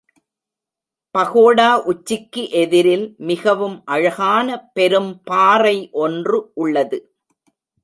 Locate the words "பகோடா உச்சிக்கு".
1.15-2.43